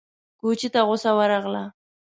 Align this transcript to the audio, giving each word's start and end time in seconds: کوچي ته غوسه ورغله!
کوچي 0.39 0.67
ته 0.73 0.79
غوسه 0.87 1.11
ورغله! 1.17 1.63